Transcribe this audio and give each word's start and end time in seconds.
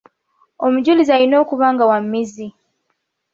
Omujulizi 0.65 1.09
alina 1.15 1.35
okuba 1.43 1.65
nga 1.73 1.83
wa 1.89 1.97
mmizi. 2.03 2.47